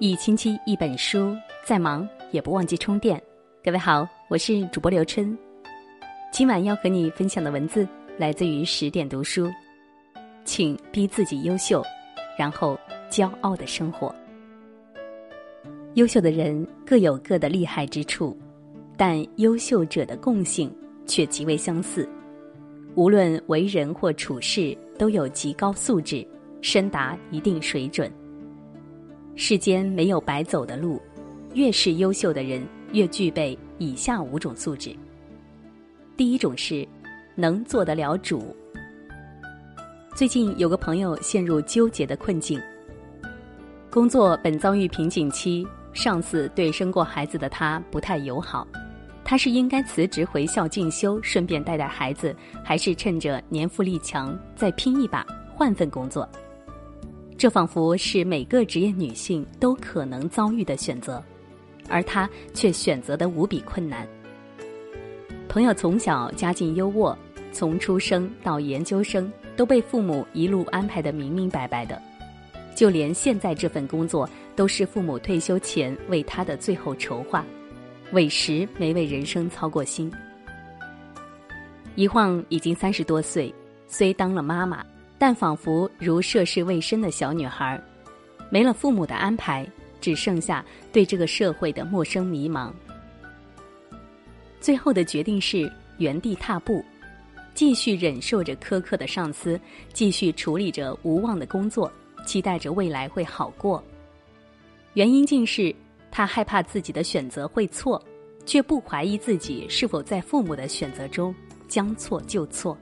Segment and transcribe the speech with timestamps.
[0.00, 3.22] 一星期一本书，再忙也不忘记充电。
[3.62, 5.36] 各位好，我是主播刘春。
[6.32, 7.86] 今晚要和你分享的文字
[8.16, 9.50] 来自于十点读书，
[10.42, 11.82] 请逼自己优秀，
[12.38, 14.14] 然后骄傲的生活。
[15.96, 18.34] 优秀的人各有各的厉害之处，
[18.96, 20.74] 但优秀者的共性
[21.04, 22.08] 却极为相似。
[22.94, 26.26] 无论为人或处事，都有极高素质，
[26.62, 28.10] 深达一定水准。
[29.36, 31.00] 世间没有白走的路，
[31.54, 34.94] 越是优秀的人，越具备以下五种素质。
[36.16, 36.86] 第一种是
[37.34, 38.54] 能做得了主。
[40.14, 42.60] 最近有个朋友陷入纠结的困境，
[43.88, 48.68] 工作本遭遇瓶颈期，上司对生过孩子的他不太友好，
[49.24, 55.24] 他是应该辞职回校进修，顺便带带孩子，还是趁着年富力强再拼一把
[55.54, 56.28] 换份工作？
[57.40, 61.24] 这仿佛是每个职业女性都可能遭遇的选择，
[61.88, 64.06] 而她却选择的无比困难。
[65.48, 67.16] 朋友从小家境优渥，
[67.50, 71.98] 从出生到研究生都被父母一路安排的明明白白的，
[72.74, 77.42] 就连现在这份工作都是父母退休前为他的最后筹划，
[78.12, 80.12] 委实没为人生操过心。
[81.94, 83.50] 一晃已经三十多岁，
[83.88, 84.84] 虽当了妈妈。
[85.20, 87.78] 但仿佛如涉世未深的小女孩，
[88.48, 89.68] 没了父母的安排，
[90.00, 92.72] 只剩下对这个社会的陌生迷茫。
[94.62, 96.82] 最后的决定是原地踏步，
[97.52, 99.60] 继续忍受着苛刻的上司，
[99.92, 101.92] 继续处理着无望的工作，
[102.24, 103.84] 期待着未来会好过。
[104.94, 105.74] 原因竟是
[106.10, 108.02] 他害怕自己的选择会错，
[108.46, 111.34] 却不怀疑自己是否在父母的选择中
[111.68, 112.74] 将错就错。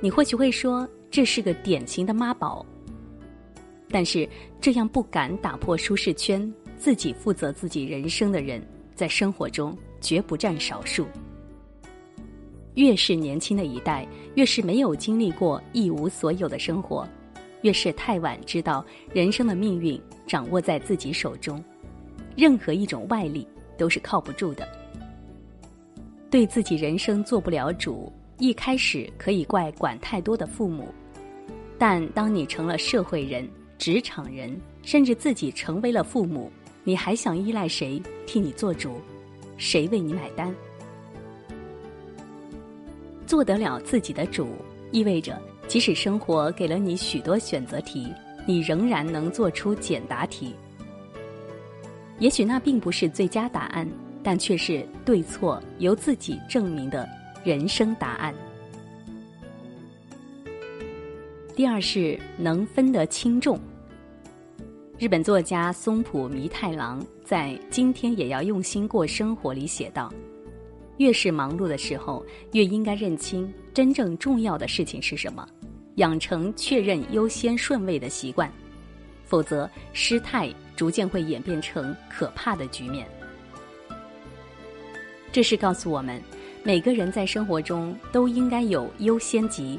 [0.00, 2.64] 你或许会说这是个典型的妈宝，
[3.88, 4.28] 但是
[4.60, 8.62] 这样不敢打破舒适圈、自己负责自己人生的人，
[8.94, 11.06] 在生活中绝不占少数。
[12.74, 17.08] 越是年轻的一代，越是没有经历过一无所有的生活，
[17.62, 18.84] 越是太晚知道
[19.14, 21.64] 人生的命运掌握在自己手中，
[22.36, 24.68] 任何一种外力都是靠不住的，
[26.30, 28.12] 对自己人生做不了主。
[28.38, 30.92] 一开始可以怪管太多的父母，
[31.78, 33.48] 但当你成了社会人、
[33.78, 36.52] 职场人，甚至自己成为了父母，
[36.84, 39.00] 你还想依赖谁替你做主？
[39.56, 40.54] 谁为你买单？
[43.26, 44.48] 做得了自己的主，
[44.90, 48.12] 意味着即使生活给了你许多选择题，
[48.44, 50.54] 你仍然能做出简答题。
[52.18, 53.88] 也许那并不是最佳答案，
[54.22, 57.08] 但却是对错由自己证明的。
[57.46, 58.34] 人生答案。
[61.54, 63.56] 第二是能分得轻重。
[64.98, 70.12] 日本作家松浦弥太郎在《今天也要用心过生活》里写道
[70.98, 75.48] ：“越是忙碌的时候，越应该认清真正重要的事情是什么，
[75.96, 78.50] 养成确认优先顺位的习惯，
[79.24, 83.06] 否则失态逐渐会演变成可怕的局面。”
[85.30, 86.20] 这是告诉我们。
[86.66, 89.78] 每个人在生活中都应该有优先级，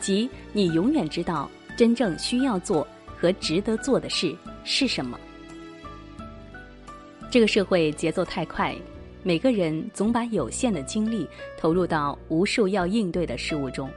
[0.00, 2.84] 即你永远知道真正需要做
[3.16, 4.34] 和值得做的事
[4.64, 5.16] 是什么。
[7.30, 8.74] 这个社会节奏太快，
[9.22, 11.24] 每个人总把有限的精力
[11.56, 13.88] 投入到无数要应对的事物中，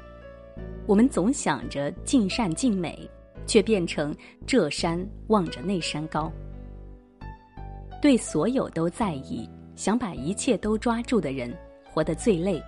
[0.86, 3.10] 我们总想着尽善尽美，
[3.48, 4.16] 却变成
[4.46, 6.31] 这山望着那山高。
[8.00, 11.52] 对所有都在意，想把一切都抓住的人。
[11.91, 12.62] 活得最累、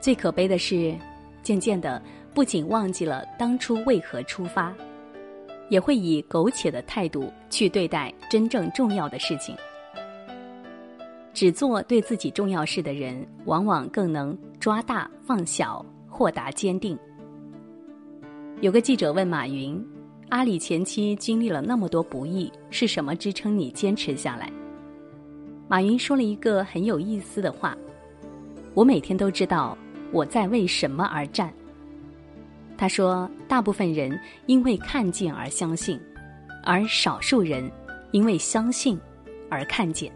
[0.00, 0.94] 最可悲的是，
[1.42, 2.00] 渐渐的
[2.32, 4.72] 不仅忘记了当初为何出发，
[5.68, 9.56] 也会以苟且的态度去对待真正重要的事情。
[11.34, 16.98] 只做对自己重要事的人，往往更能抓大放小、豁达坚定。
[18.60, 19.84] 有个记者问马云
[20.30, 24.50] ：“阿里前期经历了那么多不易，是什么支撑你坚持下来？”
[25.68, 27.76] 马云说了一个很有意思的话
[28.72, 29.76] ：“我每天都知道
[30.10, 31.52] 我在为什么而战。”
[32.78, 36.00] 他说：“大部分人因为看见而相信，
[36.64, 37.70] 而少数人
[38.12, 38.98] 因为相信
[39.50, 40.10] 而看见。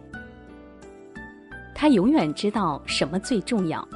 [1.74, 3.86] 他永远知道什么最重要，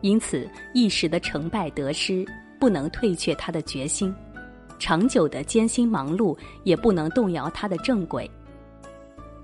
[0.00, 2.24] 因此一时的成败得失
[2.58, 4.14] 不能退却他的决心，
[4.78, 6.34] 长久的艰辛忙碌
[6.64, 8.30] 也不能动摇他的正轨。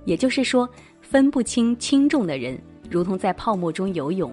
[0.06, 0.66] 也就是说。”
[1.10, 2.60] 分不清轻重的人，
[2.90, 4.30] 如同在泡沫中游泳；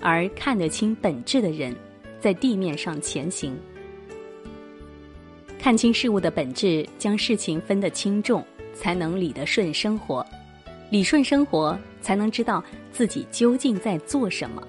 [0.00, 1.74] 而看得清本质的人，
[2.20, 3.58] 在地面上前行。
[5.58, 10.24] 看清事物的本质，将事情分得轻重，才能理得顺生活。
[10.88, 12.62] 理顺生活，才能知道
[12.92, 14.62] 自己究竟在做什么。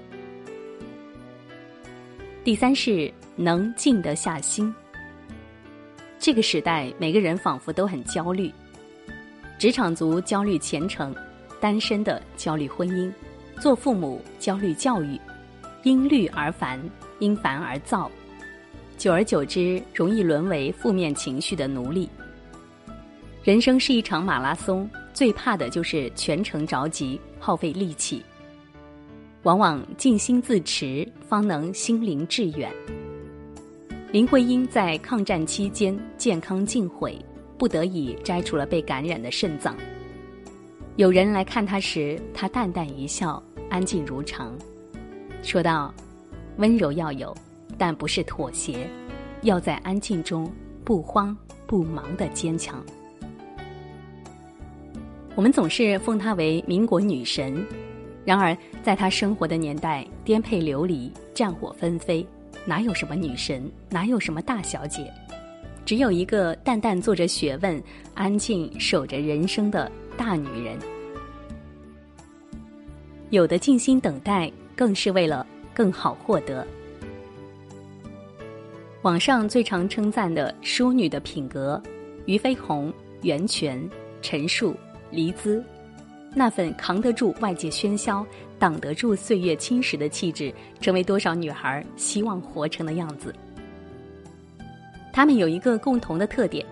[2.42, 4.74] 第三是能静得下心。
[6.18, 8.50] 这个时代，每个人仿佛都很焦虑，
[9.60, 11.14] 职场族焦虑前程，
[11.60, 13.12] 单身的焦虑婚姻，
[13.60, 15.20] 做父母焦虑教育，
[15.82, 16.80] 因虑而烦，
[17.18, 18.10] 因烦而躁，
[18.96, 22.08] 久而久之，容易沦为负面情绪的奴隶。
[23.42, 24.88] 人生是一场马拉松。
[25.14, 28.22] 最怕的就是全程着急，耗费力气。
[29.44, 32.70] 往往静心自持，方能心灵致远。
[34.12, 37.18] 林徽因在抗战期间健康尽毁，
[37.56, 39.74] 不得已摘除了被感染的肾脏。
[40.96, 44.56] 有人来看她时，她淡淡一笑，安静如常，
[45.42, 45.92] 说道
[46.56, 47.36] ：“温柔要有，
[47.76, 48.88] 但不是妥协，
[49.42, 50.50] 要在安静中
[50.86, 52.82] 不慌不忙的坚强。”
[55.36, 57.62] 我们总是奉她为民国女神，
[58.24, 62.26] 然而在她生活的年代，颠沛流离，战火纷飞，
[62.64, 65.12] 哪有什么女神，哪有什么大小姐，
[65.84, 67.82] 只有一个淡淡做着学问、
[68.14, 70.78] 安静守着人生的大女人。
[73.30, 76.66] 有的静心等待，更是为了更好获得。
[79.02, 81.80] 网上最常称赞的淑女的品格，
[82.24, 82.92] 俞飞鸿、
[83.22, 83.88] 袁泉、
[84.22, 84.74] 陈数。
[85.08, 85.64] 黎姿，
[86.34, 88.26] 那份扛得住外界喧嚣、
[88.58, 93.32] 挡得住岁月侵蚀的气质，成为多少女孩希望活成的样子。
[95.12, 96.66] 她们有一个共同的特点：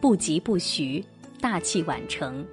[0.00, 1.04] 不急不徐，
[1.40, 2.46] 大器晚成。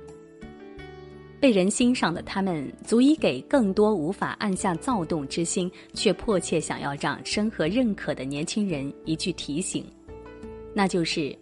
[1.40, 9.86] 被人欣赏的他们，足以给更多无法按下躁动之心，却迫切想要让生和认可的年轻人一句提醒，
[10.74, 11.38] 那就是：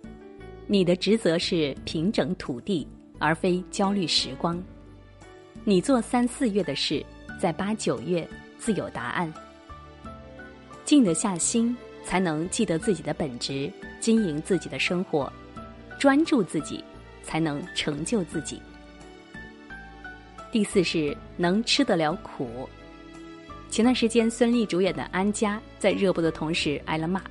[0.68, 2.88] 你的职责是平整土地。
[3.18, 4.62] 而非焦虑时光。
[5.64, 7.02] 你做三四月的事，
[7.40, 8.28] 在八九月
[8.58, 9.34] 自有答案。
[10.84, 13.72] 静得下心，才能记得自己的本职，
[14.02, 15.32] 经营自己的生活；
[15.98, 16.84] 专注自己，
[17.24, 18.62] 才能成就自己。
[20.52, 22.70] 第四是能吃得了苦。
[23.70, 27.22] 前段时间，孙俪主演的《安家》在热播的同时挨了骂，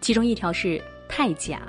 [0.00, 1.60] 其中一条是太假。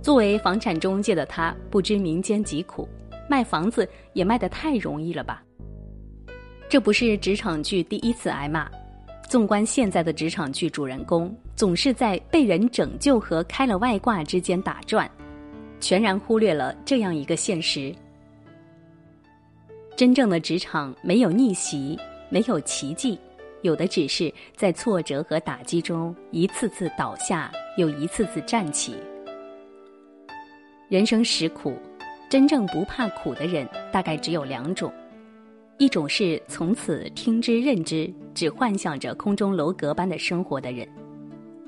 [0.00, 2.88] 作为房产中介的他，不知民间疾苦，
[3.28, 5.42] 卖房子也卖得太容易了吧？
[6.68, 8.70] 这不是职场剧第一次挨骂。
[9.28, 15.10] 纵观现在的职场剧主人公，总是在被人拯救和开了外挂之间打转，
[15.80, 17.92] 全然忽略了这样一个现实：
[19.96, 21.96] 真正的职场没有逆袭，
[22.28, 23.16] 没有奇迹，
[23.62, 28.96] 有的只是在挫折和打击中一次次倒下，又一次次站起。
[30.88, 31.76] 人生实苦，
[32.28, 34.92] 真正不怕苦的人大概只有两种：
[35.78, 40.84] 一种是从此听之任之，只幻想着空中楼阁般的生活的人；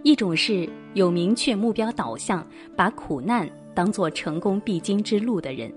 [0.02, 2.44] 一种是有明确目标导向，
[2.75, 5.73] 把苦难当作成功必经之路的人。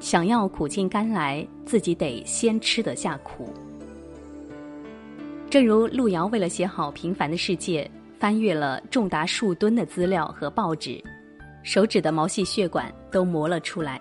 [0.00, 3.52] 想要苦尽甘来，自己得先吃得下苦。
[5.50, 7.84] 正如路遥为了写好《平凡的世界》，
[8.18, 11.02] 翻阅了重达数吨的资料和报纸。
[11.62, 14.00] 手指的毛细血管都磨了出来。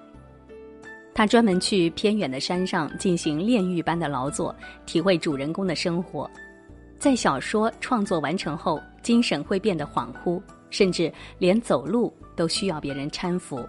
[1.14, 6.30] 他专门去偏远的山上进行炼狱般的劳作，体会主人公的生活。
[6.98, 13.68] 在小说创作完成后，精神会变得恍惚，甚至连走路都需要别人搀扶。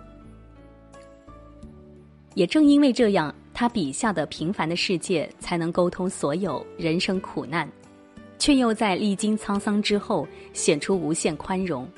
[2.34, 7.70] 也正因为这样，他笔下的平凡的世界才能沟通所有人生苦难，
[8.38, 11.88] 却又在历经沧桑之后显出无限宽容。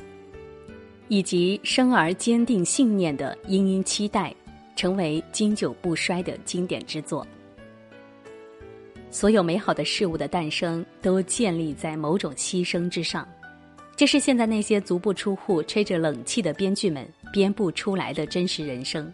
[1.09, 4.31] 以及生而坚定信念的《殷殷期待》，
[4.75, 7.27] 成为经久不衰的经典之作。
[9.11, 13.29] 所有美好的事物的诞生，都建立在某种牺牲之上。
[13.95, 19.13] 这是现在那些足不出户、吹着冷气的编剧们编不出来的真实人生。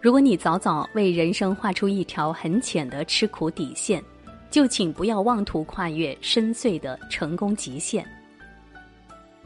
[0.00, 4.02] 如果你早早为人生画出一条很浅的吃苦底线，
[4.48, 8.06] 就请不要妄图跨越深邃的成功极限。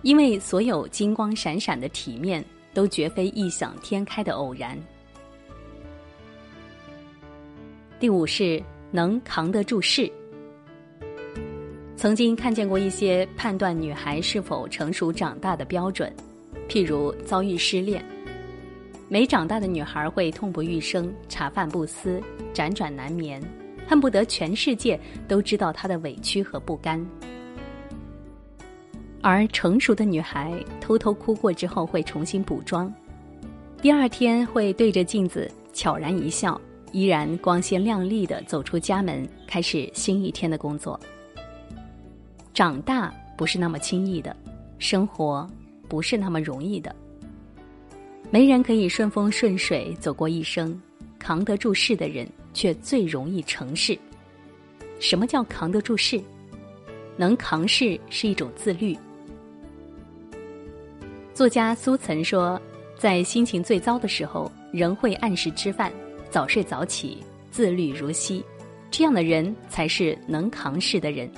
[0.02, 2.44] 因为所有金光闪闪的体面，
[2.74, 4.78] 都绝非异想天开的偶然。
[7.98, 10.10] 第五是能扛得住事。
[11.96, 16.14] 曾经看见过一些判断女孩是否成熟长大的标准，
[16.68, 18.04] 譬如遭遇失恋，
[19.12, 22.18] 没长大的女孩会痛不欲生、茶饭不思、
[22.54, 23.42] 辗转难眠，
[23.86, 27.06] 恨不得全世界都知道她的委屈和不甘。
[29.20, 32.90] 而成熟的女孩偷偷哭过之后会重新补妆，
[33.82, 36.58] 第二天会对着镜子悄然一笑，
[36.90, 40.98] 依然光鲜亮丽的走出家门，开始新一天的工作。
[42.54, 44.34] 长大不是那么轻易的，
[44.78, 45.46] 生活
[45.86, 46.96] 不是那么容易的。
[48.32, 50.80] 没人可以顺风顺水走过一生，
[51.18, 53.96] 扛得住事的人却最容易成事。
[54.98, 56.18] 什么叫扛得住事？
[57.14, 58.96] 能扛事是一种自律。
[61.34, 62.58] 作家苏岑说，
[62.96, 65.92] 在心情最糟的时候，仍会按时吃饭、
[66.30, 67.18] 早睡早起、
[67.50, 68.42] 自律如昔，
[68.90, 71.30] 这样的人才是能扛事的人。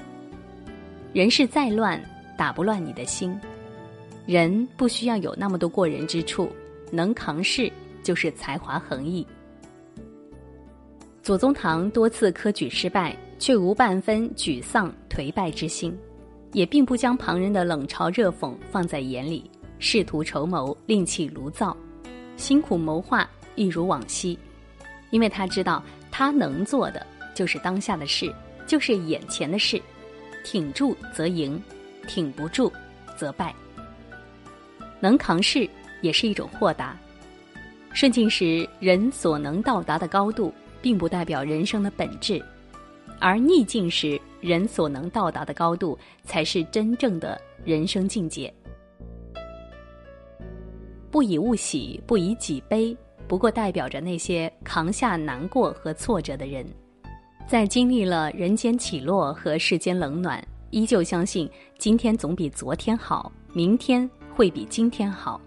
[1.12, 2.00] 人事再乱，
[2.38, 3.36] 打不乱你的心。
[4.26, 6.48] 人不需要有那么多过人之处，
[6.94, 7.70] 能扛事
[8.02, 9.26] 就是才华横溢。
[11.22, 15.96] 左宗棠多次科举失败，却无半分沮丧颓败之心，
[16.52, 19.50] 也并不将旁人的冷嘲热讽放在眼里。
[19.78, 21.76] 仕途筹谋，另起炉灶，
[22.36, 24.38] 辛苦谋划，一如往昔。
[25.10, 28.32] 因为他知道，他能做的就是当下的事，
[28.66, 29.80] 就是眼前的事。
[30.44, 31.60] 挺住则赢，
[32.06, 32.70] 挺不住
[33.16, 33.54] 则败。
[35.00, 35.68] 能扛事
[36.04, 36.94] 也是一种豁达。
[37.94, 42.38] 顺境时，人所能到达的高度，并不代表人生的本质；
[43.18, 48.52] 而逆境时，人所能到达的高度，才是真正的人生境界。
[51.10, 52.94] 不以物喜，不以己悲，
[53.26, 56.66] 不过代表着那些扛下难过和挫折的人，
[57.46, 65.40] 在经历了人间起落和世间冷暖，依旧相信今天总比昨天好，明天会比今天好。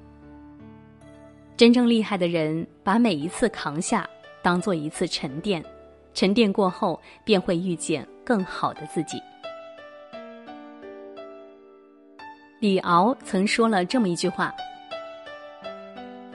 [1.58, 4.08] 真正厉害的人，把每一次扛下
[4.44, 5.64] 当做一次沉淀，
[6.14, 9.20] 沉淀过后便会遇见更好的自己。
[12.60, 14.54] 李敖曾说了这么一句话。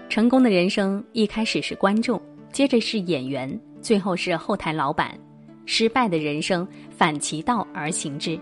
[0.08, 2.20] 成功的人生一开始是观众，
[2.52, 5.10] 接着是演员，最后是后台老板；
[5.66, 8.36] 失败的人生反其道而行之。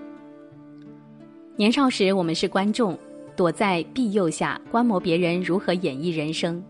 [1.57, 2.99] 年少时我们是观众，
[3.41, 6.63] 躲在庇佑下观摩别人如何演绎人生；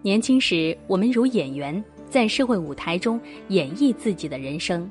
[0.00, 4.88] 年轻时我们如演员，在社会舞台中演绎自己的人生；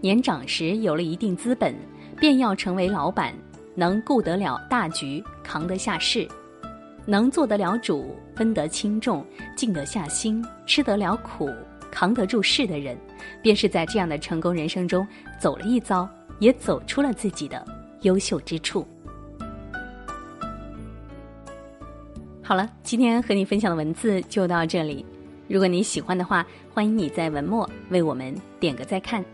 [0.00, 1.74] 年长时有了一定资本，
[2.18, 3.34] 便要成为老板，
[3.74, 6.26] 能顾得了大局，扛得下事。
[7.04, 9.22] 能做得了主，分得轻重，
[9.54, 11.50] 静得下心，吃得了苦，
[11.90, 12.96] 扛得住事的人，
[13.42, 15.06] 便是在这样的成功人生中
[15.38, 16.08] 走了一遭，
[16.38, 17.62] 也走出了自己的
[18.00, 18.88] 优秀之处。
[22.46, 25.04] 好了，今天和你分享的文字就到这里。
[25.48, 29.24] 如果你喜欢的话，欢迎你在文末为我们点个再看。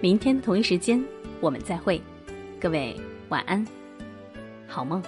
[0.00, 1.04] 明天同一时间
[1.38, 2.00] 我们再会，
[2.58, 2.96] 各位
[3.28, 3.62] 晚安，
[4.66, 5.02] 好梦。